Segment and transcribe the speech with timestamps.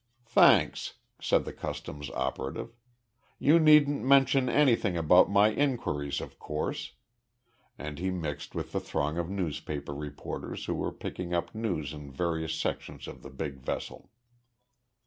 [0.25, 2.73] "Thanks," said the customs operative.
[3.37, 6.93] "You needn't mention anything about my inquiries, of course,"
[7.77, 12.11] and he mixed with the throng of newspaper reporters who were picking up news in
[12.11, 14.09] various sections of the big vessel.